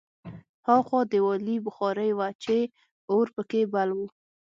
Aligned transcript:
هاخوا 0.67 1.01
دېوالي 1.11 1.55
بخارۍ 1.65 2.11
وه 2.17 2.29
چې 2.43 2.57
اور 3.11 3.27
پکې 3.35 3.61
بل 3.73 3.89
و 3.93 3.99